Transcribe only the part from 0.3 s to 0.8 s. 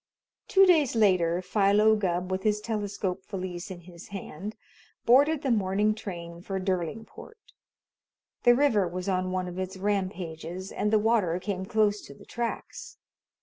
Two